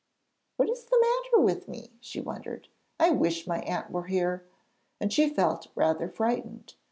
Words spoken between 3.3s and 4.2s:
my aunt were